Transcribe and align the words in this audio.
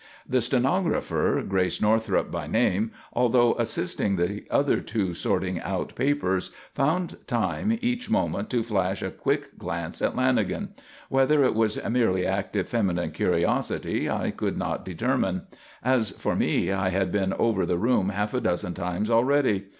The 0.27 0.41
stenographer, 0.41 1.43
Grace 1.47 1.79
Northrup 1.79 2.31
by 2.31 2.47
name, 2.47 2.89
although 3.13 3.53
assisting 3.59 4.15
the 4.15 4.45
other 4.49 4.79
two 4.79 5.13
sorting 5.13 5.59
out 5.59 5.93
papers, 5.93 6.49
found 6.73 7.17
time 7.27 7.77
each 7.83 8.09
moment 8.09 8.49
to 8.49 8.63
flash 8.63 9.03
a 9.03 9.11
quick 9.11 9.59
glance 9.59 10.01
at 10.01 10.15
Lanagan. 10.15 10.69
Whether 11.09 11.43
it 11.43 11.53
was 11.53 11.87
merely 11.87 12.25
active 12.25 12.67
feminine 12.67 13.11
curiosity 13.11 14.09
I 14.09 14.31
could 14.31 14.57
not 14.57 14.83
determine. 14.83 15.43
As 15.83 16.09
for 16.09 16.35
me, 16.35 16.71
I 16.71 16.89
had 16.89 17.11
been 17.11 17.33
over 17.33 17.67
the 17.67 17.77
room 17.77 18.09
half 18.09 18.33
a 18.33 18.41
dozen 18.41 18.73
times 18.73 19.07
already. 19.11 19.67